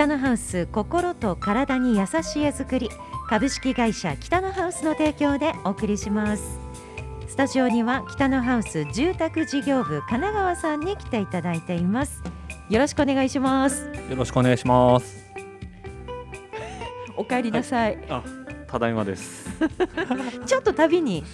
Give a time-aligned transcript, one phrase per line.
[0.00, 2.88] 北のハウス心と体に優しい絵作り
[3.28, 6.58] 株式会社北のハウスの提供でお送りします。
[7.28, 12.22] スタジオには北のハウス住宅事業部神奈川さんに来ていただいています。
[12.70, 13.90] よろしくお願いします。
[14.08, 15.30] よろしくお願いします。
[17.14, 18.24] お帰りなさい、あ、
[18.68, 19.50] ただいまです。
[20.46, 21.24] ちょっと旅に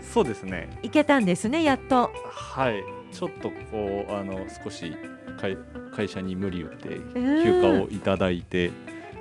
[0.00, 0.68] そうですね。
[0.84, 2.12] 行けたんですねやっと。
[2.30, 2.84] はい。
[3.10, 4.94] ちょっとこうあの少し
[5.36, 5.58] 会
[5.94, 8.70] 会社に無理言ってうん休暇をいただいて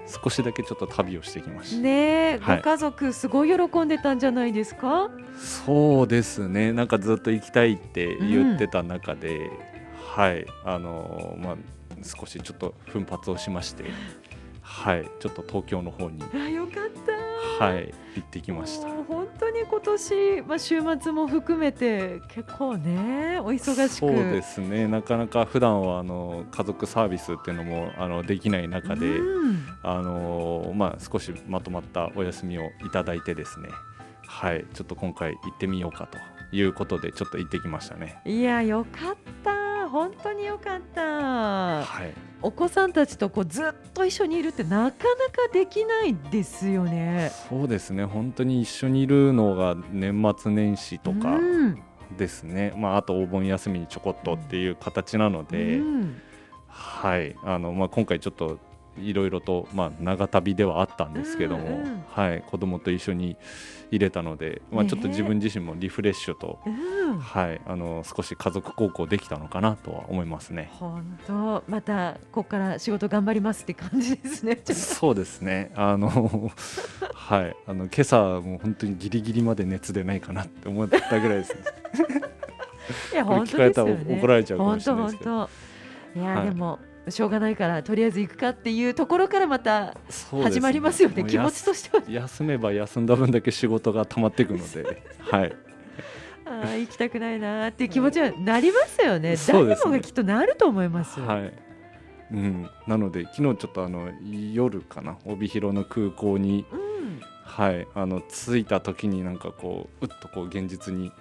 [0.05, 1.89] 少しだけちょっと旅をしてきました、ね
[2.33, 2.57] え、はい。
[2.57, 5.09] ご家族すごい喜んでたんじゃないですか？
[5.37, 6.73] そうですね。
[6.73, 9.49] なんかずっと行きたいって言ってた中で、
[10.15, 10.45] はい。
[10.65, 11.55] あのまあ
[12.03, 13.85] 少しちょっと奮発をしまして
[14.63, 16.23] はいちょっと東京の方に。
[16.33, 16.73] あよかっ
[17.05, 17.65] た。
[17.65, 18.87] はい行ってきました。
[19.03, 23.87] 本当に今年、まあ、週末も含めて結構ねお忙しく。
[23.89, 24.87] そうですね。
[24.87, 29.65] なかなか普段はあの家族サービスっていうのもあのできない中で、うん。
[29.83, 33.69] あのまあ、少しまとまったお休みをいただいてですね。
[34.25, 36.17] はいちょっと今回行ってみようかと
[36.55, 38.21] いうことでちょっと行ってきましたね。
[38.25, 39.62] いやよかった
[39.93, 41.03] 本当によかった。
[41.03, 42.11] はい。
[42.41, 47.31] お子さんたちとこうずっと一緒にいるってなかなかできないですよね。
[47.47, 48.03] そうですね。
[48.03, 51.83] 本当に一緒にいるのが年末年始とかうん。
[52.17, 56.21] ですね、まあ、あとお盆休みにちょこっとっていう形なので、うん。
[56.67, 57.35] はい。
[57.43, 58.57] あのまあ、今回ちょっと
[58.97, 63.37] いろいろと、まあ、長旅ではあったんですけども、うんうんはい、子供と一緒に
[63.91, 70.69] 入れたので、まあ、ちょっと自分自身もリフレッシュと、うんはい、あの少し家族孝行できたのかなとは思いますね。
[70.73, 74.59] 本当またここから仕事頑張りますって感じですね。
[74.73, 75.71] そうですね。
[75.75, 76.09] あの、
[77.13, 81.61] はい、あの今朝もう本当にギリギリまで熱出ないかなって思ったぐらいですね。
[83.13, 84.17] いや 本当ですよね。
[84.17, 85.49] 怒られちゃうかもしれないですけど。
[86.15, 86.19] 当。
[86.19, 86.79] いや、はいでも
[87.09, 89.95] しょうがないからとりあえず行くかっていうところからまた
[90.43, 91.21] 始まりますよね。
[91.21, 92.03] もう気持ちとしては。
[92.07, 95.55] 休めば休んだ分だけ仕事が溜まっていくので、はい。
[96.45, 99.31] ああ行きたくないなーっていう気持ちはなりますよね。
[99.31, 101.19] ね誰もがきっとなると思います。
[101.19, 101.53] はい。
[102.31, 104.09] うん、なので昨日ちょっとあの
[104.53, 106.83] 夜かな帯広の空港にうん。
[107.45, 111.11] はいあの着いた時になんかこううっとこう現実に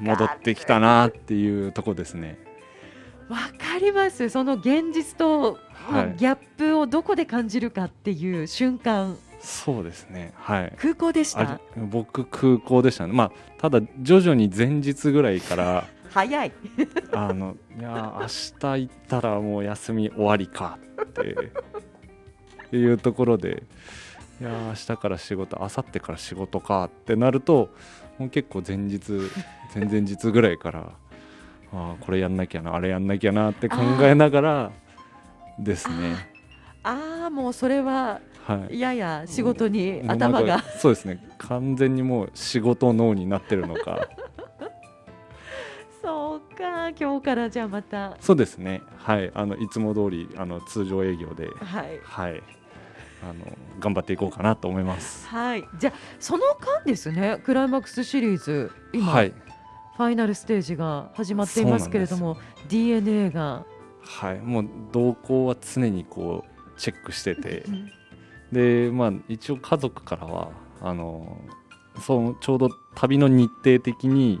[0.00, 2.38] 戻ってきたなっていうとこですね。
[3.28, 4.28] わかります。
[4.28, 5.58] その現実と、
[6.16, 9.16] ギャップをどこで感じるかっていう瞬間。
[9.40, 10.32] そうですね。
[10.36, 10.72] はい。
[10.78, 13.12] 空港でした僕空港でしたね。
[13.12, 16.52] まあただ徐々に前日ぐらいから 早い。
[17.12, 23.64] あのいや明日行ったらもう休み終わりかっていうところで
[24.40, 27.70] いや明日から仕事明後日から仕事かってなると
[28.18, 29.12] もう結構前日
[29.74, 30.92] 前々日ぐらいから
[31.72, 34.72] あーこれやんなきゃなあれやんなきゃなって考えながら
[35.58, 36.16] ですね。
[36.82, 38.78] ああもうそれははい。
[38.80, 41.24] やや仕事に頭がそうですね。
[41.38, 44.08] 完全にもう仕事脳になってるのか。
[46.02, 48.16] そうか今日からじゃあまた。
[48.20, 48.82] そうですね。
[48.98, 49.30] はい。
[49.34, 52.00] あのいつも通りあの通常営業ではい。
[52.02, 52.42] はい。
[53.22, 53.34] あの
[53.78, 55.28] 頑張っていこうかなと思います。
[55.28, 55.64] はい。
[55.78, 59.32] じゃあその間ですねクライマックスシリーズ今、はい
[59.96, 62.36] ファイナルステージが始まっていますけれども
[62.68, 63.64] DNA が、
[64.00, 64.40] はい。
[64.40, 67.64] もう動向は常にこうチェックしてて。
[68.52, 71.38] でまあ一応家族からはあの
[72.00, 74.40] そのちょうど旅の日程的に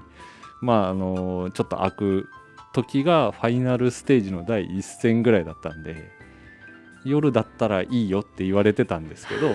[0.60, 2.28] まああのちょっと空く
[2.74, 6.10] 時がファイナルステージの第一戦ぐらいだったんで
[7.04, 9.50] 夜だったらいいよって言われてたんですけど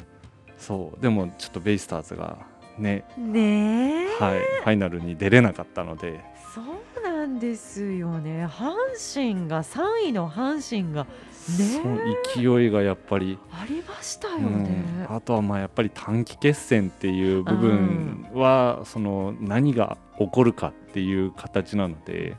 [0.56, 1.02] そう。
[1.02, 2.46] でもちょっとベイスターズが
[2.78, 3.04] ね。
[3.16, 4.06] ねえ。
[4.18, 4.38] はい。
[4.38, 6.20] ファイナルに出れなかったので。
[6.54, 8.46] そうなんですよね。
[8.46, 8.74] 阪
[9.14, 11.06] 神が3位の阪神が
[11.48, 11.98] その
[12.34, 13.38] 勢いがやっぱり。
[13.50, 22.36] ありましたようねん、あとはまあやっぱり短期決戦っていう部分は、その何が起こるかっていう形なので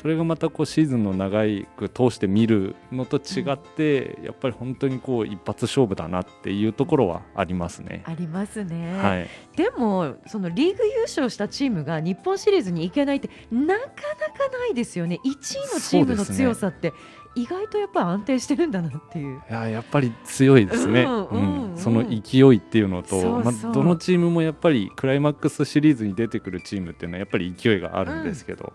[0.00, 8.02] それがまたこうシーズンの長いく通して見るのと違って、やっぱり本当にこう一発勝負だなっていうところはありますね。
[8.06, 15.18] ありますね、はい、でもそのリーグ優勝したチームが日本シリーズに行けないってなかなかないですよね。
[15.24, 16.92] 1位のチームの強さって
[17.34, 19.42] 意外とやっぱり安定してるんだなっていう。
[19.50, 28.72] いややっぱり強いですね、うんうんうんその勢いっていうのとまあ、どのチームもやっぱりクライマックスシリーズに出てくるチームっていうのはやっぱり勢いがあるんですけど、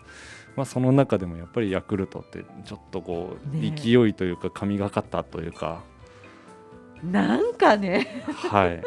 [0.55, 5.81] まあ、その中でもやっぱりヤクルトってちょっとこう、勢いというか神がかったというか、
[7.03, 8.23] なんかね。
[8.50, 8.81] はい、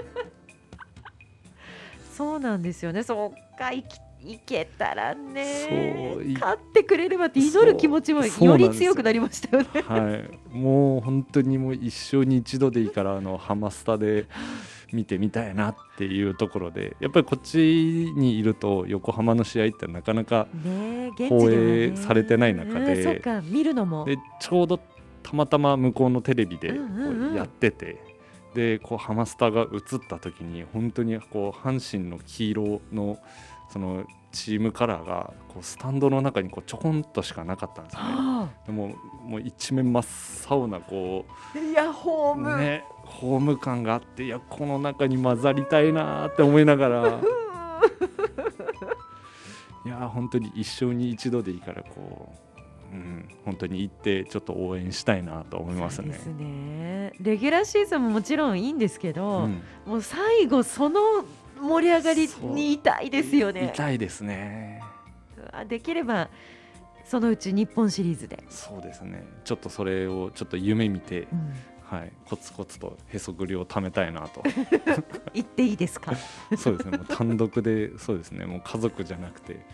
[2.15, 3.03] そうなんですよね。
[3.03, 3.85] そうかい
[4.45, 9.69] けたらそういね勝ってくれればって祈る気持ちもより強くなりましたよね。
[9.83, 10.17] は
[10.53, 14.27] い、もう本当にもう一生に一度でいいからあのハマスタで
[14.93, 17.59] 見てみたいなっていうところでやっぱりこっち
[18.17, 20.47] にいると横浜の試合ってなかなか
[21.29, 21.93] 放ね。
[21.93, 23.21] 映されてない中でで
[24.41, 24.81] ちょうど
[25.23, 27.33] たまたま向こうのテレビでこうんうんうん。
[27.33, 28.01] うやってて、
[28.55, 33.19] でこうハマスタが映った時に本当にこう阪神の黄色の
[33.71, 38.09] そのチームカラーがこうスタンドの中にこうちょこんとしかなかったんですよね。
[38.11, 38.95] はでも
[39.25, 40.05] もう一面真っ
[40.49, 41.25] 青なこ
[41.55, 47.21] あいやホーム、うねホーム感があっていやこの中に混ざりたいなーって思いながら
[49.87, 52.35] いやー本当に一生に一度でいいからこ
[52.93, 56.27] う、うん、本当に行ってちょっと応援したいなと思いますねす。
[56.27, 61.01] ねレギュラーシーズンももちろんいいんですけど、うんもう最後その
[61.61, 63.71] 盛り上がりにいたいですよね。
[63.73, 64.83] 痛いですね。
[65.53, 66.29] あできれば
[67.05, 69.25] そのうち日本シリーズで、そうですね。
[69.45, 71.55] ちょっとそれをちょっと夢見て、うん
[71.89, 74.43] はい、コツコツとへそくりを貯めたいなと。
[75.33, 76.13] 行っていいですか？
[76.59, 76.99] そうですね。
[76.99, 78.45] もう単独で、そうですね。
[78.45, 79.65] もう家族じゃなくて、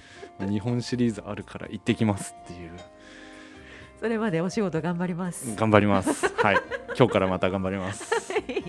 [0.40, 2.70] 日本シリーズあるから行ってきますっていう。
[3.98, 5.54] それまでお仕事頑張ります。
[5.56, 6.26] 頑張ります。
[6.34, 6.56] はい。
[6.98, 8.10] 今日からまた頑張ります。
[8.44, 8.62] で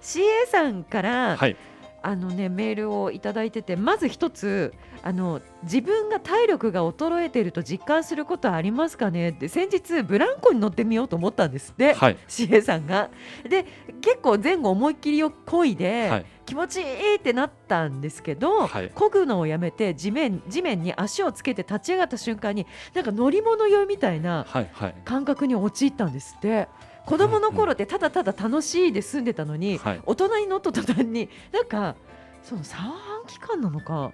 [0.00, 1.56] CA さんから、はい。
[2.02, 9.30] あのねメールをいただいててまず一つあの自分が体力が衰えていると実感することはありますかね？
[9.30, 12.16] って先日ブランコに乗ってみようと思ったんですって、はい。
[12.28, 13.10] CA さんが。
[13.48, 13.66] で
[14.00, 16.26] 結構前後思いっきりをこいで、はい。
[16.44, 24.70] 気持ちいいってなったんですけど、はい漕ぐのをやめて地面地面に足をつけて立ち上がった瞬間になんか乗り物酔いみたいなはい。
[24.72, 24.94] はい。
[25.04, 26.68] 感覚に陥ったんですって
[27.06, 30.00] 子供の頃ってただただ楽しいで済んでたのに、はい。
[30.06, 31.96] 大人に乗った途端になんか
[32.42, 34.12] その三半期間なのか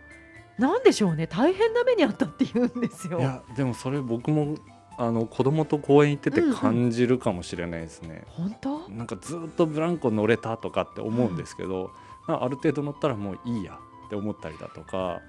[0.58, 3.23] なんでしょうね大変な目にあったって言うんですよい。
[3.23, 4.56] や、でもそれ僕も、
[4.96, 8.25] あの子供と公園行っててうんうん感じるかもしれないですね。
[8.26, 8.88] 本当？
[8.88, 11.93] なんかずっとブランコ乗れたとかって思うんですけど、
[12.26, 15.20] あある程度乗ったらもういいやって思ったりだとか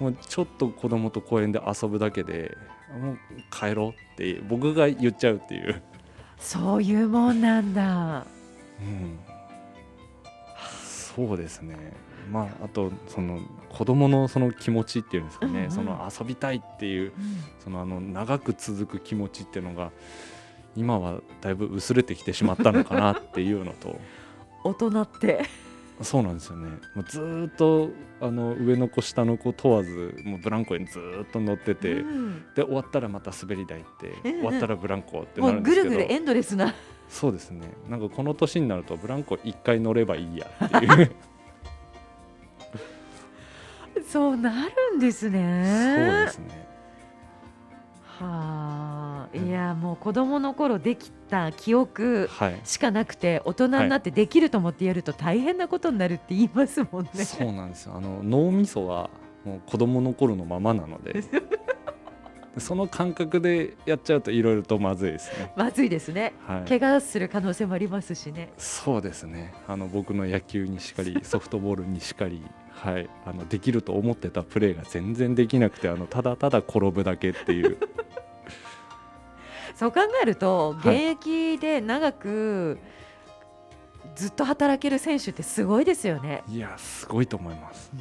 [0.00, 2.56] もうちょっと子供と公園で遊ぶだけで
[2.98, 3.18] もう
[3.50, 5.82] 帰ろうって僕が言っちゃうっていう、
[6.38, 8.26] そういうもんなんだ。
[8.80, 9.18] うん、
[10.84, 11.76] そうですね。
[12.30, 13.40] まああとその
[13.70, 15.70] 子供のその気持ちっていうんですかね、うんうん。
[15.70, 17.12] その遊びたいっていう
[17.58, 19.90] そのあの長く続く気持ちっていうのが
[20.76, 23.98] 今はだいぶ薄れてきてしまったのかなっていうのと。
[24.64, 25.44] 大人って
[26.02, 26.68] そうなんですよね。
[26.94, 27.90] もうずーっと
[28.20, 32.44] あの上の子下の子問わずもうブランコにずーっと乗ってて、うん。
[32.54, 35.90] で終わったらまた滑り台って、うんうん終わったらブランコってなるんですけど。
[35.90, 36.74] ぐるぐるエンドレスな。
[37.08, 37.72] そうですね。
[37.88, 41.10] なんかこの年になるとブランコ1回乗ればいいやっていう。
[44.08, 46.24] そうなるんですそうね。
[46.26, 46.67] ですね
[48.18, 49.48] はあ、うん。
[49.48, 52.60] いやもう子供の頃できた記憶はい。
[52.64, 57.24] しかなくて大人になってできると思ってやると大変なことになるって言いますもんね。
[57.24, 57.94] そうなんですよ。
[57.96, 59.10] あの脳みそは
[59.44, 61.14] もう子供の頃のままなので。
[61.14, 61.22] で
[62.60, 65.52] その感覚でやっちゃうといろいろとまずいですね。
[65.56, 66.34] まずいですね。
[66.46, 66.68] はい。
[66.68, 68.52] 怪我する可能性もありますしね。
[68.56, 69.54] そうですね。
[69.66, 77.78] あの僕の野球にしかり ソフトボールにしかり、はい、あのできると思ってたプレーが全然できなくてあのただただ転ぶだけっていう
[79.78, 81.04] そう考えると現はい。
[81.04, 82.78] 役で長く
[84.16, 86.42] ずっと働ける選手ってすごいですよね。
[86.48, 87.92] いやすごいと思います、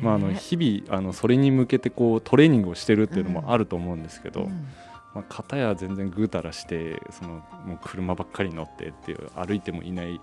[0.00, 4.68] まあ、あの日々あのそれに向けてこうトレーニングをしてるっていうのもあると思うんですけど、うん。
[5.12, 10.20] まあ、片や全然ぐうたらしてそのもう車ばっかり乗ってっていう歩いてもいない、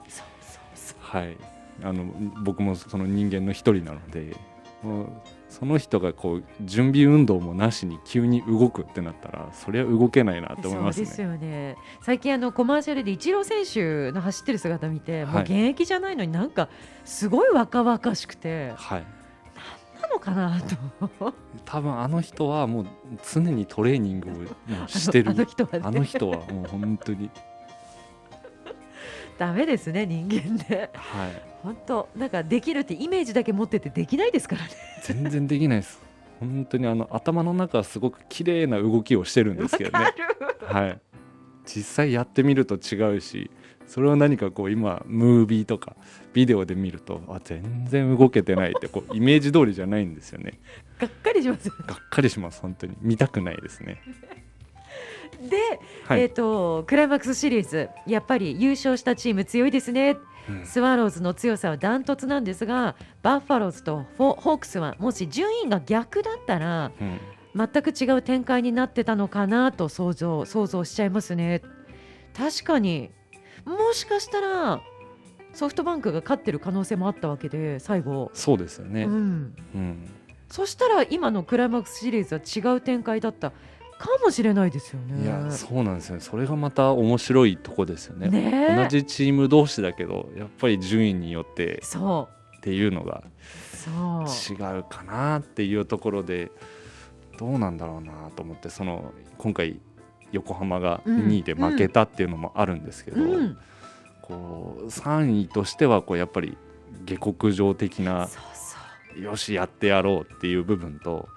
[0.99, 1.37] はい、
[1.83, 2.05] あの
[2.43, 4.37] 僕もその人間の一人なので
[4.83, 5.09] もう
[5.57, 11.27] その人がこう準備運動もなしに急に動くってなったらそりゃ動けないなって思いますそうですね。
[11.29, 11.77] よね。
[12.01, 16.67] 最近あのコマーシャルでイチロー選手の走ってる姿見て、もうはい現役じゃないのになんか
[17.05, 19.05] すごい若々しくてはい。
[20.01, 21.33] なのかなと。
[21.63, 22.88] 多分あの人はもう
[23.24, 24.39] 常にトレーニングをも
[24.85, 25.31] うしてる。
[25.31, 25.81] あのあの人はね。
[25.85, 27.29] あの人はもう本当に
[29.38, 31.42] ダメですね人間ではい。
[31.63, 34.70] 本当なんかできるってイメージだけ持っててできないですからね。
[35.01, 36.01] 全然できないです。
[36.39, 40.13] 本当にあの頭の中はすごく綺麗な動きをしてるんですけどね。
[40.62, 41.00] はい。
[41.65, 43.50] 実際やってみると違うし
[43.88, 45.96] それを何かこう今ムービーとか
[46.34, 50.60] ビデオで見るとあ全然動けてないってこうイメージ通りじゃないんですよね。
[51.00, 52.96] がっかりしますがっかりします本当に。
[53.01, 54.01] 見たくないですね
[55.50, 55.58] で、
[56.05, 60.17] はい、えっ、とクライマックスシリーズやっぱり優勝したチーム強いですね。
[60.50, 60.65] うん。
[60.65, 67.20] スワローズの強さはダントツなんですがバッファローズとフォホークスはもし順位が逆だったらうん。
[67.55, 71.62] 全く違う展開になってたのかなと想像想像しちゃいますね。
[72.36, 73.12] 確かに
[73.63, 74.82] もしかしたら
[75.53, 80.10] ソフトバンクが勝ってる可能性もあったわけで最後、そうですよね、うん、うん。
[80.50, 83.53] そしたら今のクライマックスシリーズは違う展開だった
[84.07, 85.24] かもしれないですよね。
[85.24, 86.21] いやそうなんですよね。
[86.21, 88.29] それがまた面白いとこですよね。
[88.29, 88.75] ねえ。
[88.75, 93.24] 同じチーム同士だけどやっぱり順位によってそっていうのが
[93.88, 96.51] 違うかなっていうところで
[97.38, 99.79] どうなんだろうなと思ってその今回
[100.31, 101.27] 横浜がうん。
[101.27, 103.57] 2位で負けたっていうのもあるんですけど、うん、
[104.21, 106.57] こう3位としてはこうやっぱり
[107.05, 108.29] 下克上的な
[109.19, 111.27] よしやってやろうっていう部分と、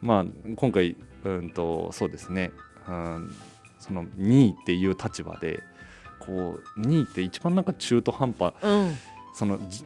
[0.00, 0.24] まあ、
[0.56, 2.52] 今回、うん、とそうですね、
[2.88, 3.34] うん、
[3.78, 5.62] その2位っていう立場で
[6.18, 8.54] こう2位って一番なんか中途半端。
[8.62, 8.96] うん、
[9.34, 9.84] そのじ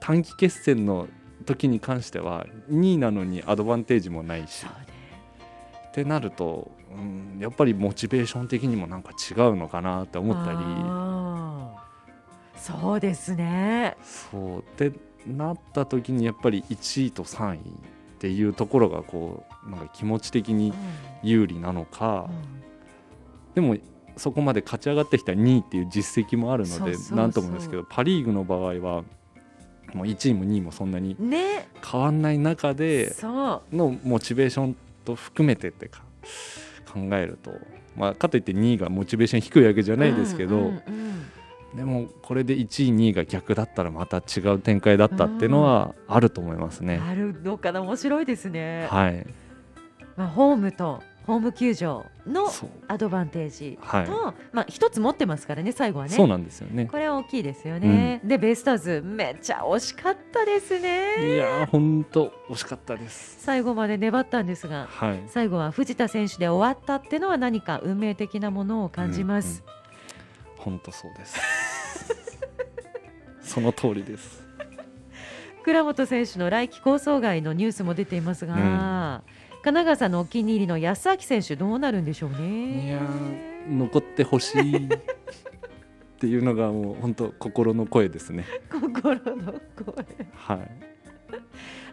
[0.00, 1.08] 短期決戦の
[1.44, 4.66] 時に関しては2位なのにアドバンテージもないし。
[4.66, 10.58] ってなると、うん、やっぱりモチベーション的にもなんか違うのかなって思ったり。
[12.60, 13.96] そうですね。
[14.02, 14.58] そう。
[14.60, 14.92] って
[15.26, 17.60] なった時にやっぱり1位と3位
[18.18, 20.74] っていうところがこうなんか気持ち的に
[21.22, 22.28] 有利なのか、
[23.54, 23.76] でも
[24.16, 27.16] そこまで勝ち上がってきた2位っていう実績もあるのでそうそうそう。
[27.16, 29.04] なんともですけどパ・リーグの場合は
[29.94, 36.02] もう1位も2位もそんなに変わんない中でのモチベーションと含めてってか
[36.92, 37.52] 考えると、
[37.96, 40.82] まあ、かといって2位がモチベーション低いわけじゃないですけど、うんうんうん
[41.74, 47.00] でもこれで1位2位が逆だったらまた違う展開だったっていうのはあると思いますね。
[47.06, 48.86] あるのかな面白いですね。
[48.90, 49.26] はい、
[50.16, 52.46] まあ、ホームとホーム球場の
[52.88, 56.12] アドバンテージと、はまあ一つ持ってますからね最後はね。
[56.12, 56.86] そうなんですよね。
[56.86, 58.22] これは大きいですよね。
[58.24, 61.34] でベイスターズめっちゃ惜しかったですね。
[61.34, 63.36] いやー本当惜しかったです。
[63.40, 69.62] 最後まで粘ったんですがはい、最後は藤田選手で終わったっていうのは何か運命的なものを感じます。
[70.58, 71.38] 本当そうです。
[73.42, 74.46] その通りです。
[75.62, 79.22] 倉本選手の来季構想外のニュースも出ていますが、
[79.62, 82.86] 神奈川さんのお気に入りの安明選手どうなるんでしょうね。
[82.86, 84.88] いやー残ってほしいっ
[86.18, 88.44] ていうのがもう本当心の声ですね。
[88.70, 90.06] 心の声。
[90.34, 90.70] はい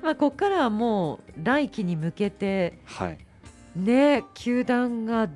[0.02, 3.18] まあここからはもう来季に向けてはい
[3.76, 5.28] ね球団が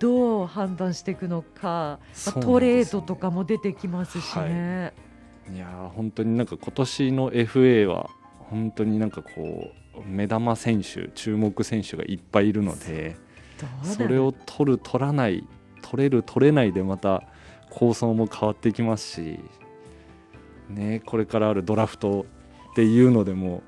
[0.00, 4.92] どう判断していくのか、まあトレードとかも出てきますしね。
[5.52, 8.10] いやー本当になんか今年の FA は
[8.50, 13.16] 本当になんかこう目玉選手注目選手がいっぱいいるので
[13.82, 15.46] それを取る取らない
[15.82, 17.24] 取れる取れないでまた
[17.68, 19.40] 構想も変わってきますし
[20.68, 22.26] ねこれからあるドラフト
[22.70, 23.62] っていうのでも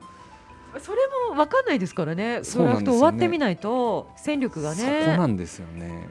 [0.81, 0.99] それ
[1.31, 2.41] も分かんないですからね。
[2.55, 5.17] ドラフト終わってみないと戦力がそこね。
[5.17, 6.09] なんですよね。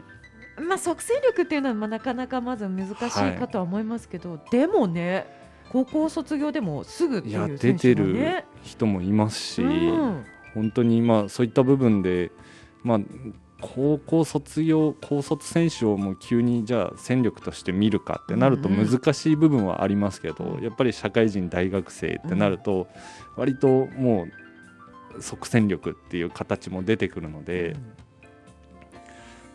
[0.62, 2.96] まあ即戦力っていうのはまあなかなかまず難しい
[3.40, 5.26] かとは思いますけど、でもね
[5.70, 8.44] 高校卒業でもすぐっていう選手出てる。
[8.62, 10.24] 人もいますし、うん。
[10.54, 12.32] 本当にまあそういった部分で、
[12.84, 13.00] まあ、
[13.60, 18.88] 高校卒業高卒選手をもう急にじゃあ戦力として見るかってなるとうんうん。
[18.88, 20.64] 難しい部分はありますけど、うん。
[20.64, 22.88] やっぱり社会人大学生ってなると
[23.36, 24.28] 割とも
[25.18, 27.76] う即戦力っていう形も出てくるので、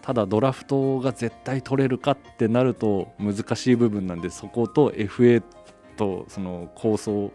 [0.07, 5.43] ただドラフトが絶対取れるかってなると難しい部分なんでそこと FA
[5.97, 7.33] とその構想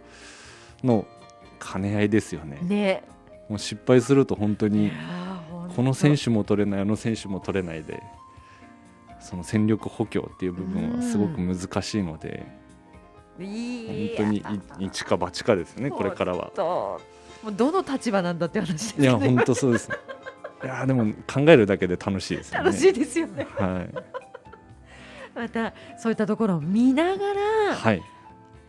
[0.81, 1.05] の
[1.59, 2.59] 兼ね合いですよね。
[2.61, 3.03] ね。
[3.49, 4.89] もう失敗すると本当いに
[5.75, 8.01] この選手も取れないあの選手も取れないで
[9.19, 12.45] その戦力補強っていう部分はすごく難しいので
[13.37, 16.51] い本や当にい一か八かですよねこれからは。
[16.55, 17.01] と
[17.43, 19.89] もうどの立場なんだって話ですいやね本当そうです。
[20.63, 22.65] いやでも考えるだけで楽しいですよね。
[22.65, 23.47] 楽しいですよね。
[23.57, 24.21] はい
[25.33, 28.01] またそういったところを見ながら、はい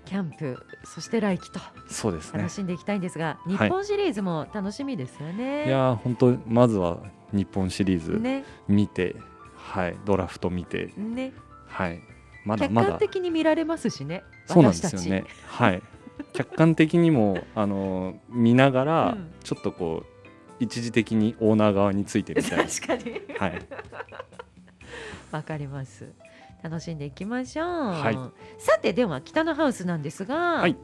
[0.05, 2.51] キャンプそして来季とそうですね楽。
[2.51, 5.67] しんでいきたいんですが、い日本シリーズも楽しみですよね。
[5.67, 6.99] いや本当まずは
[7.33, 9.17] 日本シリーズね見て、
[9.57, 11.33] はいドラフト見てね
[11.67, 12.01] はい
[12.45, 14.23] まだ客まだ観的に見られますしね。
[14.47, 15.25] そうなんですよね。
[15.47, 15.83] はい。
[16.33, 20.12] 客観的にもあの見ながら、うんちょっとこう
[20.63, 22.67] 一時的にオーナー側についてみたい。
[22.69, 23.59] 確かにはい。
[25.33, 26.09] わかります。
[26.63, 27.67] 楽しんでいきましょう。
[27.67, 28.15] はい
[28.59, 30.77] さてでは北のハウスなんですが、はい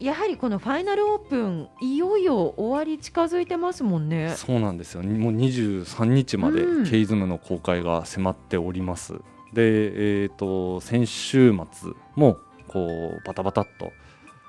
[0.00, 4.32] やはりこのファイナルオープンいよいよ終わり近づいてますもんね。
[4.36, 5.02] そうなんですよ。
[5.02, 9.14] もう23日までうんケイズムの公開が迫っております。
[9.52, 12.38] で、えっ、と先週末も
[12.68, 13.92] こうバタバタっと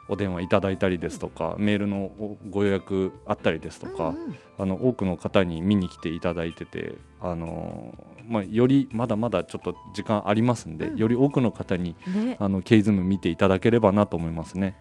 [0.09, 2.11] お電話いただいたりですとかメールの
[2.49, 4.35] ご予約あったりですとか、うんうん。
[4.57, 7.95] あの多くの方に見に来ていただいててあの、
[8.27, 10.97] まあ、よりまだまだちょっと時間ありますんで、うん。
[10.97, 14.75] より多くの方にね、あのケイズム見ていただければなと思いますね。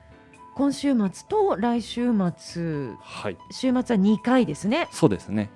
[0.55, 2.91] 今週末と来週末。
[3.01, 3.37] はい。
[3.51, 4.89] 週末は2回ですね。
[4.91, 5.51] そうですね。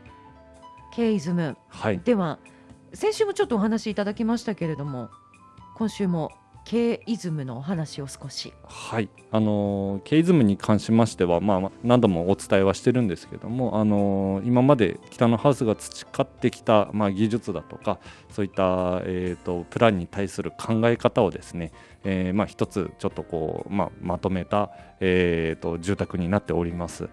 [0.93, 1.57] ケイズム。
[1.69, 1.99] はい。
[1.99, 2.39] では
[2.95, 5.09] 先週もちょっとお話しいただきましたけれども
[5.75, 6.31] 今週も
[6.65, 8.53] ケイズムのお話を少し。
[8.65, 17.99] はい、あのケイズムに関しましては、まあ、何度もお伝えはしてるんですけども、あの今まで北のハウスが培ってきた、まあ、技術だとか
[18.31, 21.73] そういった、えー、とプランに対する考え方をですね、
[22.05, 27.09] えーまあ、一つちょっとこう、まあ、まとめた、えー、と住宅になっております。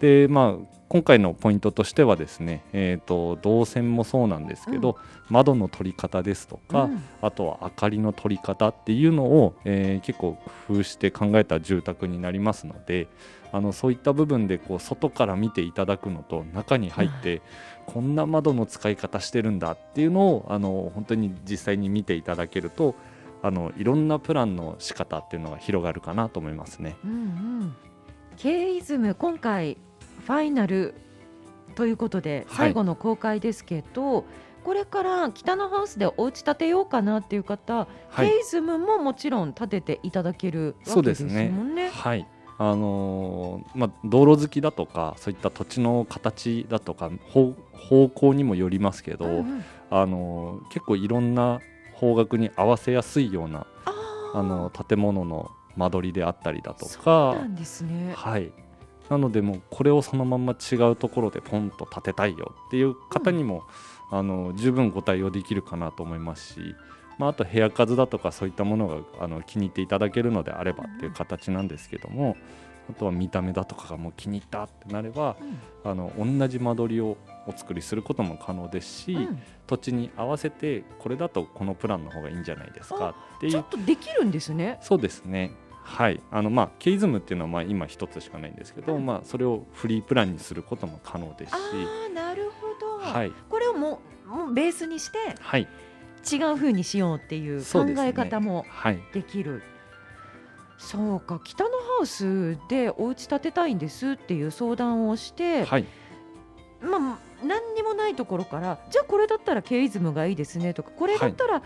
[0.00, 4.96] でまあ今回のポイントとしてはですね、えー、と動線もそうなんですけど、
[5.28, 7.02] 窓の取り方ですとか、うん。
[7.22, 10.38] あとは明かりの取り方っていうのを、えー結構
[10.68, 13.08] 工夫して考えた住宅になりますので
[13.52, 17.42] あのそういった部分でこう外から見ていただくのと中に入って
[17.86, 22.94] こんな窓の使い方してるんだっていうのをあの本当に実際に見ていただけると
[23.46, 26.96] あのいろんなプランの仕方っていうのが広がるかなと思いますね。
[27.04, 27.76] うんうん、
[28.36, 29.76] ケイズム今回
[30.24, 30.94] ファイナル
[31.76, 32.56] ということではい。
[32.56, 34.24] 最後の公開ですけど、
[34.64, 38.28] これから北のハウスでお家建てようかなっていう方、はい。
[38.28, 41.30] ケイズムももちろん建てていただけるそわけですも
[41.62, 41.90] んね。
[41.90, 42.26] はい。
[42.58, 49.64] あのーまあ、道路好きだとかそういった土地の形だとか方方向にもよりますけど、うんうん。
[49.90, 51.60] あの結構いろんな
[51.96, 53.66] 方角に合わせやすいような
[54.34, 58.12] あの建物の間取りであったりだとそうかなんですね。
[58.14, 58.52] はい。
[59.08, 63.62] なのでもうこれをそのまんま違うところでポンと建てたいよっていう方にも、
[64.10, 66.74] あの十分ご対応できるかなと思いますし、
[67.18, 72.36] まあ、あと部屋数だとかそういったものがあの気に入っていただけるのであればっていう形なんですけども
[72.90, 75.90] あとは見た目だとかがもう気に入ったってなればうん。
[75.90, 77.16] あの同じ間取りを
[77.46, 79.42] お作りすることも可能ですし、うん。
[79.66, 83.52] 土地に合わせてこれだとこのプランの方がいいんじゃないですかっていう。
[83.52, 84.78] ちょっとできるんですね。
[84.80, 85.52] そうですね。
[85.82, 86.20] はい。
[86.30, 89.06] あのまあケイズムっていうのはまあ今一つしかないんですけど、うん。
[89.06, 91.54] まあそれをフリープランにすることも可能ですし。
[91.54, 91.58] あ
[92.06, 93.32] あなるほど、はい。
[93.48, 95.68] これをもうもうベースにしてはい。
[96.30, 99.00] 違う風にしようっていう考え方もはい。
[99.12, 99.62] できる。
[100.78, 101.40] そうか。
[101.42, 105.86] 北のハウスでお家建てたいんですっていう相談をして、はい
[106.86, 111.62] まあ何にもないところからじゃあこれだったらケイズムがいいですねとかこれだったら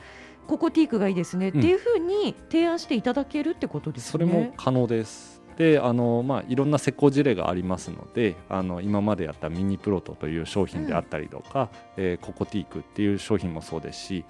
[0.47, 4.11] ココティークがいいですねっていうふうに提案していただけるってことですね。
[4.11, 5.41] それも可能です。
[5.57, 14.25] であのまあいろんな施工事例がありますのであの今までやったミニプロトという商品であったりとか、えーココティークっていう商品もそうですし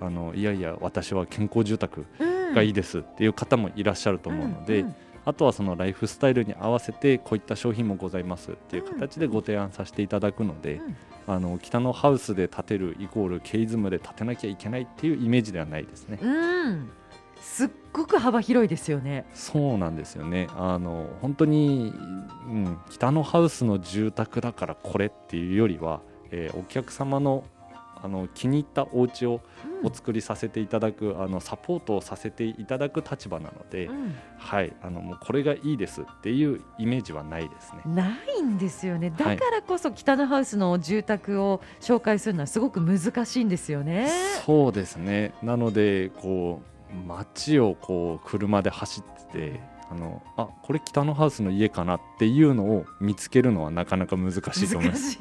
[0.00, 2.04] あのいやいや私は健康住宅
[2.54, 16.18] がいいですっていう方もいらっしゃると思うので、んんあとはそのライフスタイルに合わせてこういった商品もございますっていう形でご提案させていただくので、うんあの北のハウスで建てるイコールケイズムで建てなきゃいけないっていうイメージではないですね。
[16.20, 16.90] うん、
[17.40, 19.24] すっごく幅広いですよね。
[19.32, 21.94] そうなんですよねあの本当に、
[22.46, 27.44] うん、北のハウスの住宅だからこれっていうよりは、えーお客様の
[28.04, 29.40] あの気に入ったお家を
[29.80, 37.80] うんお作りさせていただく、あのサポートをさせていただく立場なので、うんはいあのもうこれがいいですっていうイメージはないですね。
[37.86, 44.08] ないんですよねだはいからこそ北のハウスの住宅を紹介するのはすごく難しいんですよね。
[44.44, 46.62] そうですねなのでこ
[46.92, 55.18] う街をこう車で走っててあのあこれ北のハウスの家かなっていうのを見つけるのはなかなか難しいと思います。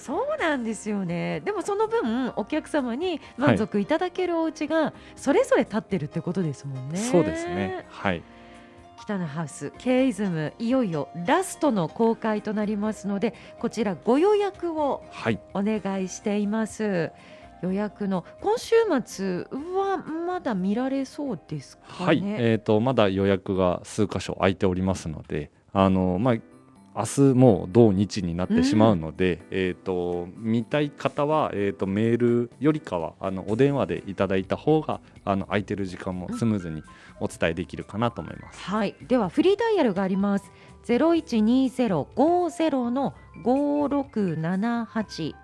[0.00, 1.40] そうなんですよね。
[1.44, 6.96] でもその分お客様に満足いただけるお家がそれぞれ建ってるってことですもんね。
[6.96, 7.86] そうですね。
[7.90, 8.22] はい。
[8.98, 15.38] 北のハウスケイズムいよいよラストの公開となりますのでこちらご予約をはい。
[15.52, 17.12] お願いしています。
[17.62, 26.36] 予約の今週末はまだ見られそうですかね、はい、えー、とまだ予約が数箇所空いておりますのであの、まあ、
[27.00, 36.82] 明日もう同日になってしまうので、えー、と見たい方は、えー、とメールよりかはあのお電話でいただいた方があの空いてる時間もスムーズに
[37.18, 38.60] お伝えできるかなと思います。
[38.60, 40.52] はい、ではフリーダイヤルがあります。
[40.82, 45.34] ゼロ一二ゼロ五ゼロの五六七八。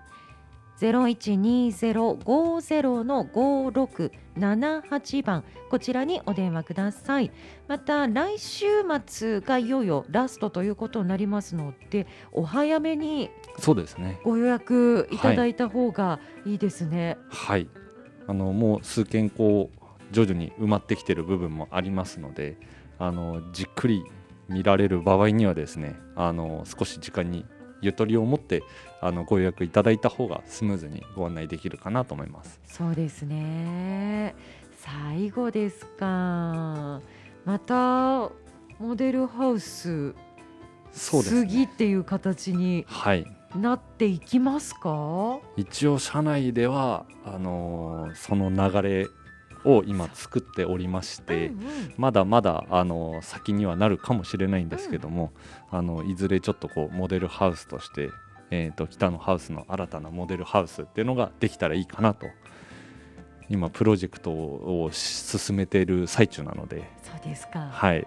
[0.77, 7.31] ゼロ一二ゼロ五ゼロの五六七八番こちらにお電話ください。
[7.67, 8.67] また来週
[9.07, 17.17] 末がいよいよラストということになりますので、お早めにそうですねご予約いただいた方がいいですね。
[17.31, 17.67] はい
[18.27, 22.55] あのもう数件こう徐々に埋まってきてる部分もありますので
[22.99, 24.03] あのじっくり
[24.47, 27.45] 見られる場合にはですねあの少し時間に
[27.81, 28.63] ゆとりを持って
[29.01, 32.59] あのご予約いただいた方がスムーズにご案内できるかなと思います。
[32.65, 34.35] そうですね。
[34.79, 37.01] 最後ですか。
[37.45, 38.29] また
[38.79, 40.13] モデルハウス
[40.91, 43.25] そうです、次っていう形にはい。
[43.55, 45.39] なっていきますか？
[45.55, 49.07] 一応社内ではあのーその流れ
[49.63, 51.93] を今作っておりまして、うんうん。
[51.97, 55.31] まだまだあの先にはなるかもしれないんですけども、
[55.71, 58.09] あのいずれちょっとこうモデルハウスとして、
[58.51, 62.27] えー、と北のハウスの新たなモデルハウスっていうのができたらいいかなと。
[63.49, 68.05] 今プロジェクトを進めている最中なので、そうですか、はい、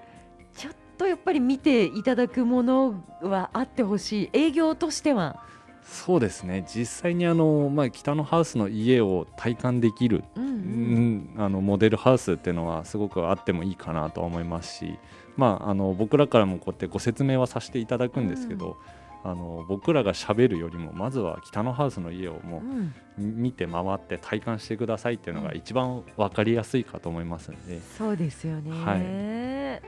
[0.55, 4.31] ちょっとやっぱり見ていただくものはあってほしい。
[4.35, 5.43] 営業としては、
[5.83, 6.65] そうですね。
[6.73, 14.99] 実際にあの、まあ、北のハウスの家を体感できるうんううんん、あのモデルハウスっていうのはすごくあってもいいかなとは思いますし、
[15.37, 18.77] まあ、あの僕らからもこうやってご説明はさせていただくんですけど、
[19.23, 22.95] あの僕らがしゃべるよりもまずは北のハウスの家をもうん。
[23.19, 29.81] う見て回って体感してくださいっていうのが一番分かりやすいかと思いますので、そうですよね、は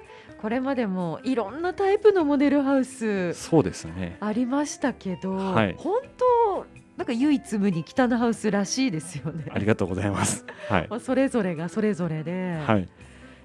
[0.42, 4.16] これまでもいろんなタイプのモデルハウスそうですね。
[4.20, 5.74] ありましたけど、はい。
[5.78, 6.66] 本当
[6.96, 9.46] なんか唯一無二北のハウスらしいですよね。
[9.50, 10.44] ありがとうございます。
[10.68, 12.88] はい、 まあそれぞれがそれぞれで、はい、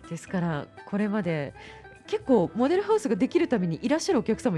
[0.09, 1.53] ですからこれまで
[2.07, 4.57] 結構モデルハウスができるためにいらっしゃるお客様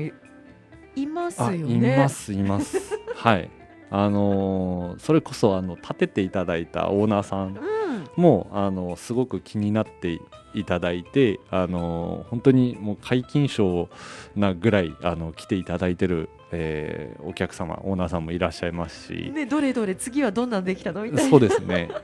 [0.96, 1.96] いいますよあね。
[1.96, 3.00] いますいます。
[3.16, 3.50] はい、
[3.92, 7.58] あのーそれこそあの建てていただいたオーナーさん
[7.90, 10.20] うん、もあのすごく気になって
[10.54, 13.90] いただいてあの本当にもう皆勤賞
[14.36, 21.04] なぐらいあの来ていただいてる、えーお客様オーナーさんもいらっしゃいますし、ねどれどれ次はどんなんできたの？
[21.04, 21.30] みたいな。
[21.30, 21.90] そうですね。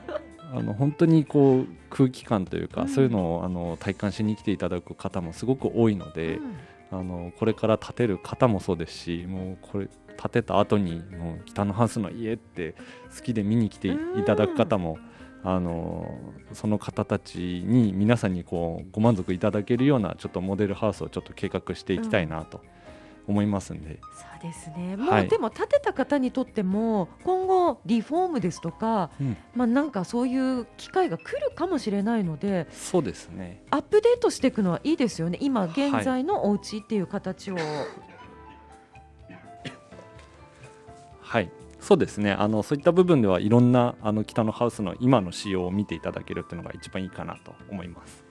[0.54, 2.88] あの本当にこう空気感というか、うん。
[2.88, 6.38] そういうのをあの体感しに来ていただく方もすごく多いので、
[6.90, 12.74] あのこれから建てる方もそうですしもうこれ建てた後にもう北のハウスの家って
[13.14, 14.98] 好きで見に来ていただく方も、
[15.44, 16.18] あの
[16.54, 22.62] その方たちに皆さんにこうご満足いただけるようなちょっとモデルハウスをちょっと計画していきたいなと
[23.28, 24.96] 思いますんで、そうですね。
[24.96, 25.22] はい。
[25.22, 29.36] もうでも建てた方にとっても今後リフォームですとか、うん。
[29.54, 33.62] まあなんかそういう機会が来るかもしれないので、そうですね。
[33.70, 35.38] アップデートしていくのはいいですよね。
[35.40, 37.56] 今現在のお家っていう形を、
[41.20, 41.50] はい。
[41.80, 42.32] そうですね。
[42.32, 48.25] あのそういった部分ではいろんなあの北のハウスの今の仕様を見ていただけるっていうのが一番いいかなと思います。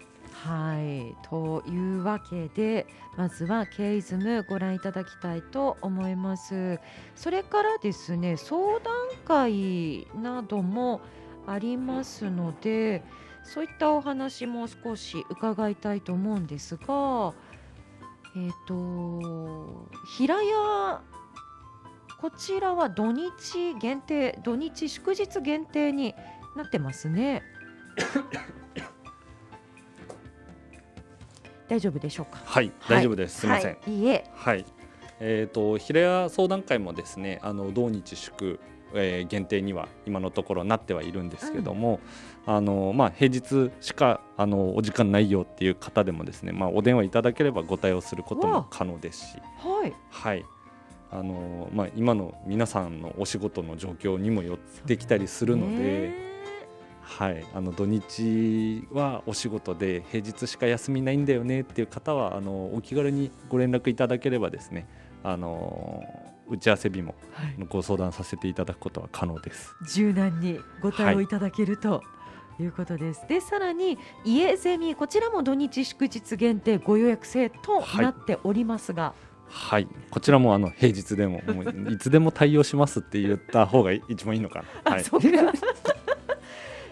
[0.46, 1.16] はい。
[1.28, 2.86] というわけで
[3.18, 6.80] まずはケイズムご覧いただきたいと思います。
[7.16, 8.94] それからですね相談
[9.26, 11.02] 会なども
[11.48, 13.04] ありますので
[13.44, 17.34] そういったお話も少し伺いたいと思うんですが
[18.36, 21.02] えっ、と平屋
[22.22, 26.14] こちらは土日限定土日祝日限定に
[26.56, 27.42] なってますね。
[31.67, 32.41] 大丈夫でしょうか？
[32.45, 33.41] はい、大丈夫です。
[33.41, 33.71] すみません。
[33.71, 34.65] はい、いいえはい。
[35.19, 38.60] えっ、と平屋相談会もですね、あの同日祝、
[38.93, 41.99] えー限定には今のところなってはいるんですけども、
[42.45, 50.45] あのまあ平日しかあのお時間ないよっていう方でもですね、まあお電話いただければご対応することも可能ですし、はいはい。
[51.12, 56.35] あのまあ今の皆さんのお仕事の状況にもよってきたりするので。
[57.06, 64.88] ねはい、あの土日はお仕事で平日しか休みないんだよねっていう方はあのお気軽にご連絡いただければですね
[65.24, 66.04] あの
[66.48, 67.56] 打ち合わせ日もはい。
[67.68, 69.76] ご相談させていただくことは可能です。
[69.88, 72.02] 柔軟にご対応いただけると。
[72.60, 72.63] い。
[72.63, 73.26] うことです。
[73.28, 79.13] でさらに家ゼミこちらも土日祝日限定ご予約制となっておりますが、
[79.50, 84.91] はい、こちらもあの平日でももういつでも対応しますって言った方が一番いいのかな。
[84.91, 85.28] はい、あそうか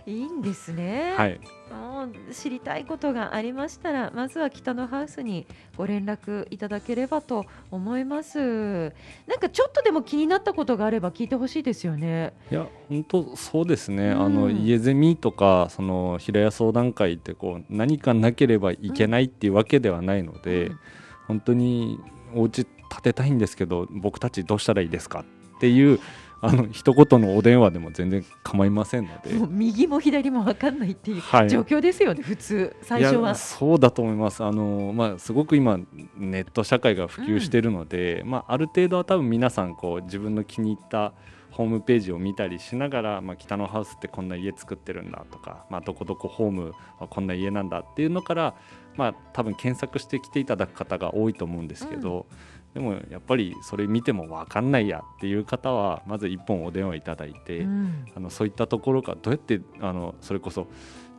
[0.05, 1.39] いいんですね、はい、
[1.71, 8.39] もう知りたいことがありましたらまずは北のハウスにご連絡いただければと思います。
[8.39, 12.33] なんかちょっとでも気になったことがあれば聞いてほしいですよね。
[12.51, 14.21] いや本当そうですね、うん。
[14.21, 20.79] あの家ゼミとかその平屋相談会ってこう何かなければいけないっていうわけではないので、うん。
[21.27, 21.99] 本当に
[22.35, 25.23] お家建てたいんですけど僕たちどうしたらいいですか
[25.55, 25.99] っていう
[26.45, 29.33] あの一言のお電話でも全然構いませんので。
[29.49, 33.33] 右も左も分かんないっていうはい状況ですよね、普通最初は。
[33.33, 35.79] そうだと思いますあの、まあ、すごく今
[36.17, 41.13] ネット社会が普及しているので、まあ、ある程度は多分皆さんこう自分の気に入った
[41.51, 48.55] ホームページを見たりしながら、まあ、北のハウスってこんな家作ってるんだとか、まあ、どこどこホームはこんな家なんだっていうのから、
[48.97, 52.25] まあ、多分検索して来ていただく方が多いと思うんですけど、
[52.73, 58.05] でもやっぱりそれ見ても分かんないやっていう方はまず1本お電話いただいて、うん。
[58.15, 60.67] あのそういったところがどうやってあのそれこそ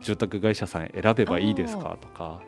[0.01, 1.97] 住宅会社さん選べばいいですか？
[2.01, 2.41] とか、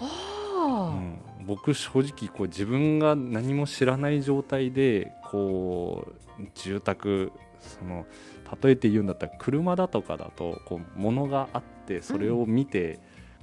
[0.00, 6.06] うあん、僕正直こう自分が何も知らない状態でこ
[6.38, 8.06] う住宅その
[8.62, 13.00] 例えて言うんだったら車だとかだとこう物があってそれを見て、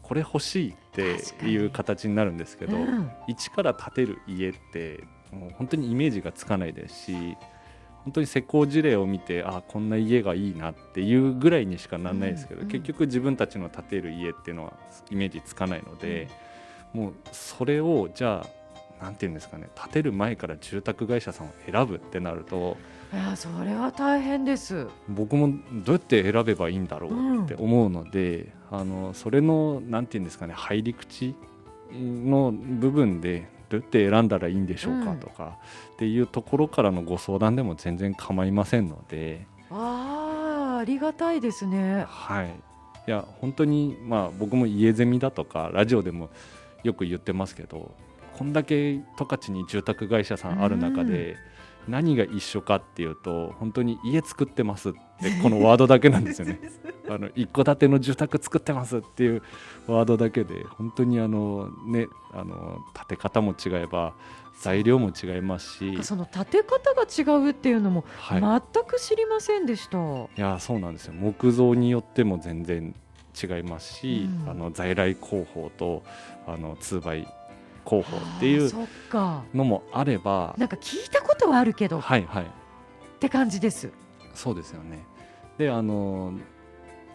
[0.07, 7.35] これ欲しいっていう形になるんですけど、うん一から建てる家ってもう本当にイメージがつかないですし
[8.03, 14.73] 本当に施工事例を見てあこんな家がいいなっていうぐらいにしかならないですけど、うんうん結局自分たちの建てる家っていうのは
[15.09, 16.27] イメージつかないので、
[16.93, 18.45] もうそれをじゃ
[18.99, 22.77] あなんていうんですかね建てる前から住宅会社さんを選ぶってなると
[23.13, 24.87] いやそれは大変です。
[25.09, 25.49] 僕も
[25.83, 31.35] どうやって選べばいいんだろうって思うので、あのそれのなんていうんですかね入り口
[31.91, 35.19] の部分でどうやって選んだらいいんでしょうかうん。
[35.19, 35.57] とか、
[35.93, 42.05] っていうところからのご相談でも全然構いませんので、ああありがたいですね。
[42.07, 42.47] はい、
[43.07, 46.29] いや本当にまあ僕も家ゼミだとかラジオでも
[46.83, 47.91] よく言ってますけど
[48.37, 51.37] こんだけ十勝に住宅会社さんある中で、
[51.87, 54.99] 何が一緒かっていうと本当に家作ってますって
[55.41, 56.59] このワードだけなんですよね。
[57.07, 59.43] あの一戸建ての住宅作ってますっていう
[59.87, 64.15] ワードだけで本当にあのねあの建て方も違えば
[64.59, 66.03] 材料も違いますし。
[66.03, 68.41] その建て方が違うっていうのも全
[68.85, 71.13] く知りませんでした、はい、いやそうなんですよ。
[71.13, 72.95] 木造によっても全然
[73.41, 76.03] 違いますし、うん、あの在来工法と
[76.47, 77.27] あの 2x
[77.85, 78.69] 候補っていう
[79.53, 82.47] のもあればなんか聞いたことはあるけど、はいはい、っ
[83.19, 83.91] て感じです。
[84.33, 85.05] そうですよね。
[85.57, 86.33] であの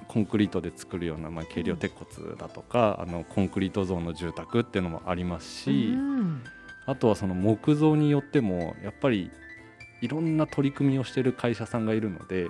[0.09, 6.42] コンクリートで作るような、まあ、軽量鉄骨だとか、うん、あのコンクリート像の住宅っていうのもありますし、うん、
[6.87, 9.30] あとはその木造によってもやっぱり
[10.00, 12.48] いろんな取り組みをしている会社さんがいるので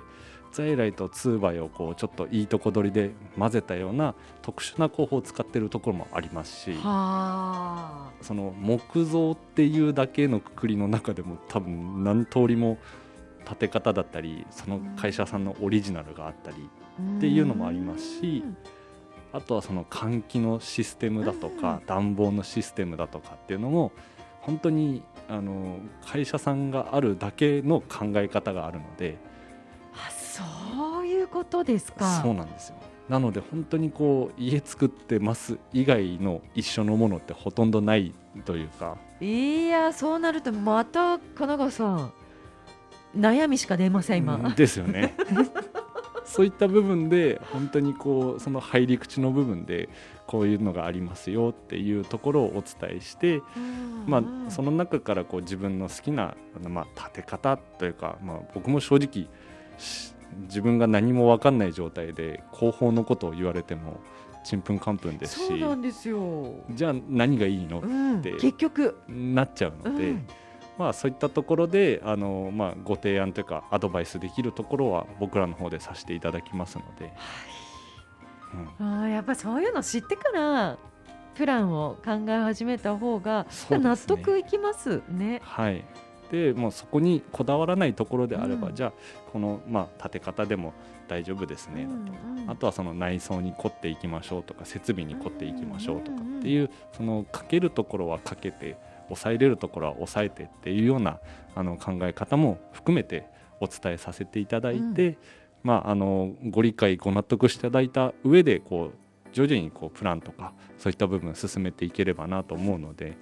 [0.51, 8.11] 在来と通売をこうちょっといいとこ取りで混ぜたような特殊な工法を使っているところもありますしはあ。
[8.21, 12.77] その木造っていうだけのくくりの中でも多分何通りも
[13.45, 16.69] 建て方だったりその会社さんのオリジナルがあったり
[17.17, 18.43] っていうのもありますし
[19.33, 23.91] あとはその換気のシステムだとか暖房のシステムだとかっていうのも
[24.41, 29.30] 本当にあの会社さんがあるだけの考え方があるのであ
[30.31, 32.21] そういうことですか。
[32.21, 32.75] そうなんですよ
[33.09, 38.13] なので本当にこう家作ってます以外の一緒のものってほとんどない
[38.45, 42.13] というかいやそうなるとまた神奈川さん
[43.17, 44.35] 悩みしか出ません今。
[44.35, 45.13] うんですよね
[46.23, 49.89] そういった部分で本当にこうその入り口の部分で
[50.25, 53.41] こういうのがありますよっていうところをお伝えして
[54.07, 56.35] まあ、その中からこう自分の好きな、
[56.67, 59.27] まあ、立て方というか、まあ、僕も正直
[59.77, 63.99] し自分が何も分かんない状態で後方のことを言われても
[64.43, 66.55] ちんぷんかんぷんですしそうなんですよ。
[66.71, 67.79] じゃあ何がいいの？
[67.79, 70.27] うん、で結局、なっちゃうので、うん。
[70.77, 77.13] まあ、そういったところであの、まあ、ご提案というかアドバイスできるところは僕らの方でさせていただきますので、
[78.79, 80.77] うんあーやっぱそういうの知ってから
[81.35, 85.41] プランを考え始めた方が、納得いきますね。
[85.43, 85.85] はい、
[86.31, 88.75] でもうそこにこだわらないところであれば、うん。
[88.75, 88.93] じゃあ
[89.31, 90.73] この、まあ、建て方でも
[91.09, 92.49] 大丈夫ですね、うんうん。
[92.49, 98.77] あとはその内装に凝っていきましょうとか設備に凝っていきましょうとかっていうそのかけるところはかけて
[99.09, 101.19] 抑えれるところは抑えてっていうような
[101.53, 103.27] あの考え方も含めて
[103.59, 105.17] お伝えさせていただいて、
[105.63, 109.01] まあ、あのご理解ご納得していただいた上でこう
[109.33, 113.17] 徐々にこうプランとかそういった部分進めていければなと思うので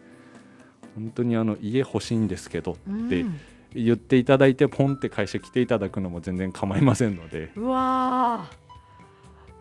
[0.96, 3.26] 本当にあの家欲しいんですけどうんで
[3.74, 7.52] 言っていただいてポンって会社来ていただくのも全然構いませんので。
[7.56, 8.50] うわ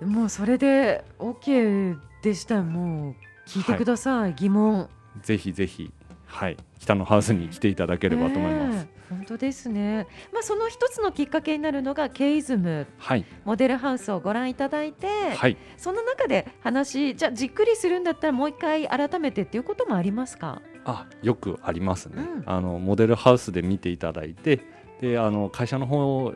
[0.00, 3.14] ーもうそれで OK でしたらもう
[3.48, 4.88] 聞いてください、疑問
[5.22, 5.90] ぜひぜひ、
[6.26, 8.76] はい、北のハウスに来ていただければと思います。
[8.84, 12.86] ねえ本当ですね、まあ、その一つのきっかけになるのがケイズム。
[12.98, 20.60] はい、モデルハウスをご覧いただいて、はい、その中で話じゃあじっくりするんだったらもう一回改めてっていうこともありますか？
[20.84, 22.22] あ、よくありますね。
[22.22, 22.42] うん。
[22.46, 24.60] あのモデルハウスで見ていただいて、
[25.00, 26.32] で、あの会社の方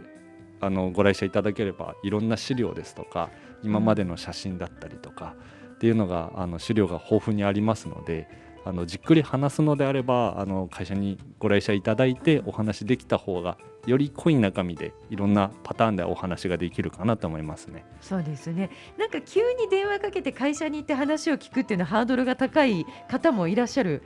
[0.60, 3.30] あのご来社いただければいろんな資料ですとか、
[3.62, 5.34] 今までの写真だったりとか
[5.74, 8.28] っていうのがあの資料が豊富にありますので、
[8.64, 17.84] あのじっくり話すのであればあの会社にご来社いただいてお話できた方がより濃い中身でいろんなパターンでお話ができるかなと思いますね。
[18.00, 18.70] そうですね。
[18.96, 24.02] なんか急に電話かけて会社に行って話を聞くっていうのはハードルが高い方もいらっしゃる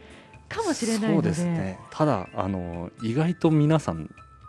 [0.49, 1.35] かもしれないので。
[1.35, 1.79] そうですね。
[1.91, 4.09] ただあの意外と皆さん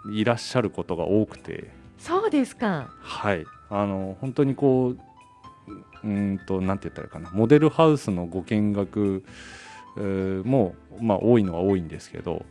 [0.09, 1.71] いらっしゃることが多くて。
[1.97, 2.93] そうですか。
[3.01, 3.45] はい。
[3.69, 4.95] あの本当にこ
[5.67, 7.29] ううんとなんて言ったらいいかな。
[7.31, 9.66] モデルハウスのご見学えー
[10.01, 12.45] も、まあ、多いのは多いんですけど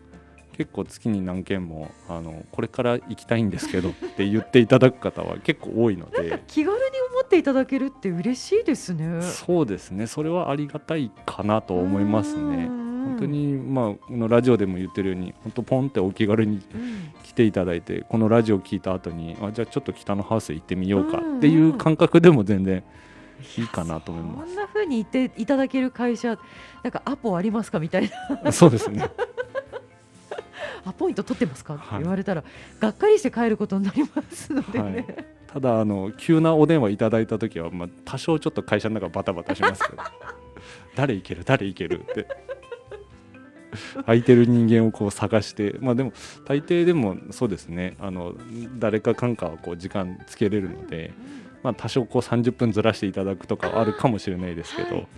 [0.57, 9.21] 結構月に何件もあのこれから行きたいんですけどって言っていただく方は結構多いのなんかで気軽に思っていただけるって嬉しいですね。
[9.23, 10.07] そうですね。
[10.07, 12.67] それはありがたいかなと思いますね。
[12.67, 22.83] 本本当、に、まあ、このラジオでも言ってるように本当ポンってお気軽にうん来ていただいてこのラジオ聞いた後にあじゃあちょっと北のハウス行ってみようかうんっていう感覚でも全然
[23.59, 26.39] いいかなと思いまこんな風に言っていただける会社
[26.83, 28.11] なんかアポありますかみたい
[28.45, 28.53] な。
[28.53, 28.59] す。
[28.59, 29.09] そうですね。
[30.85, 31.75] アポイント取ってますか？
[31.75, 32.45] ってはい言われたら、
[32.81, 35.07] がっかりして帰ることになりますのでね、はい。
[35.49, 40.03] ただあの急なお電話いただいた時は、まあ、多少ちょっと会社の中バタバタしますけど。
[40.95, 41.43] 誰いける？
[41.45, 42.01] 誰いける？
[42.01, 42.27] って。
[44.07, 46.13] 空いてる人間をこう探してまあでも
[46.47, 47.97] 大抵でもそうですね。
[48.01, 48.35] あの
[48.79, 51.13] 誰かかんかはこう時間つけれるので、
[51.67, 55.09] まあ、多少こう30分ずらしていただくとかはあるかもしれないですけど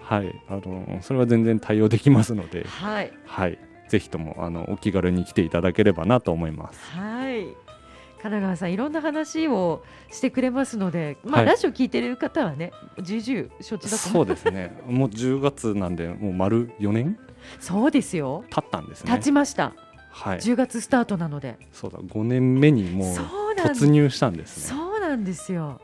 [0.00, 3.12] はい、あのそれは全然対応できますので、はい。
[3.26, 3.58] はい、
[3.90, 6.80] ぜひともあのお気軽に来ていただければなと思います。
[6.92, 7.42] はい。
[7.42, 11.46] 神奈川さんいろんな話をしてくれますので、まあはい。
[11.46, 14.22] ラジオ聞いてる方はね重々承知だとそ思う。
[14.24, 14.80] うですね。
[14.86, 17.18] もう10月なんで、もう丸4年
[17.60, 18.44] そうですよ。
[18.48, 19.12] 経ったんですね。
[19.14, 19.74] 経ちました、
[20.10, 20.38] はい。
[20.38, 21.58] 10月スタートなので。
[21.70, 23.16] そうだ、5年目にもう
[23.60, 24.78] 突入したんですね。
[24.78, 25.82] そうなんですよ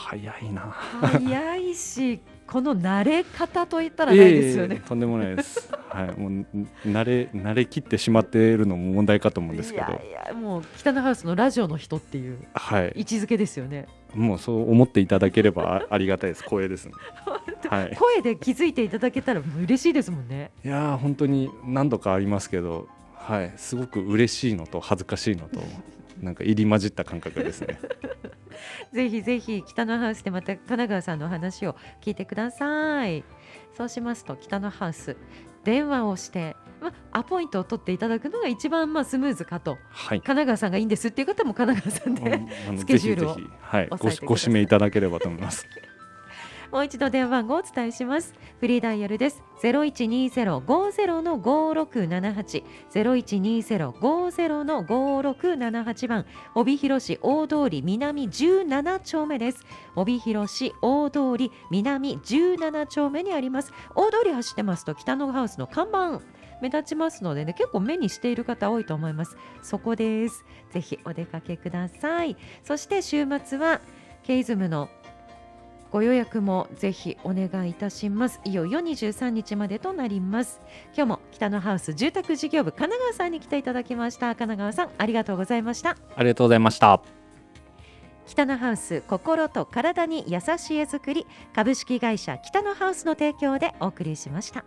[0.00, 0.62] 早いな。
[1.00, 5.70] 早いしこの慣れ方といったらないですよねええ、とんでもないです。
[5.88, 6.30] はい、もう
[6.88, 12.92] 慣れ慣れきってしまっているのも問題かと思うんですいけど、やいやもう北のハウスのラジオの人っていうはい。
[12.96, 16.42] 位置づけですよねもうそう思っていただければあありがたいです。
[16.42, 16.92] 光栄ですね。
[17.68, 17.96] はい。
[17.96, 25.60] 声で気づいていただけたら嬉しいですもんねいやー本当に何度かありますけど、はい、すごく嬉しいのと恥ずかしいのと
[26.20, 27.78] なんか入り混じった感覚ですね。
[28.92, 33.24] ぜひぜひ北のハウスでまた神奈川さんのお話を聞いてください
[33.72, 35.16] そうしますと北のハウス
[35.64, 40.18] 電話をして、ま、アポイントを取っていただくのが一番まあスムーズかとはい。
[40.18, 45.66] 神奈川さんがいいんですっていう方も神奈川さんで、あの スケジュールをぜひぜひ、はい、ごご指名いただければと思います。
[46.72, 48.32] もう一度電話番号をお伝えします。
[48.60, 49.42] フリーダイヤルです。
[49.60, 59.64] ゼロ一二ゼロ五ゼロの五六七八、ゼロ一二ゼロ五ゼロの五六七八番、帯広市大通り南十七丁目です。
[59.96, 63.72] 帯広市大通り南十七丁目にあります。
[63.96, 66.20] 大通り走ってますと北のハウスの看板。
[66.60, 73.80] 目立ちますのでね結構目にしている方多いと思いますそこですぜひお出かけくださいそして週末は
[74.22, 74.90] ケイズムの
[75.90, 78.40] ご予約もぜひお願いいたします。
[78.44, 80.60] いよいよ23日までとなります。
[80.94, 84.34] 今日も北のハウス住宅事業部神奈川さんに来ていただきました。
[84.34, 85.96] 神奈川さんありがとうございました。
[86.14, 87.20] ありがとうございました。
[88.30, 94.64] 北のハウス心と体に優しい絵作り株式会社北のハウスの提供でお送りしました